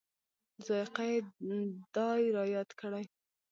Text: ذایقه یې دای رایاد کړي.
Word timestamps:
ذایقه 0.65 1.03
یې 1.11 1.17
دای 1.95 2.21
رایاد 2.37 2.69
کړي. 2.79 3.05